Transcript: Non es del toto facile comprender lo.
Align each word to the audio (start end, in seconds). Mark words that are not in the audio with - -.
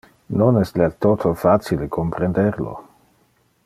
Non 0.41 0.55
es 0.61 0.71
del 0.77 0.95
toto 1.05 1.33
facile 1.43 1.87
comprender 1.99 2.59
lo. 2.67 2.75